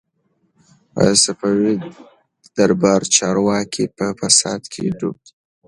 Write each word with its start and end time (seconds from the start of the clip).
د 0.97 0.99
صفوي 1.23 1.75
دربار 2.57 3.01
چارواکي 3.15 3.85
په 3.97 4.05
فساد 4.19 4.61
کي 4.73 4.83
ډوب 4.99 5.17
ول. 5.21 5.29